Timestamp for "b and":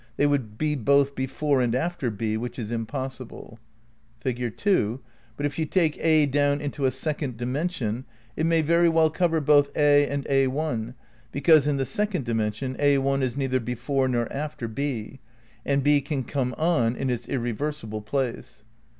14.67-15.83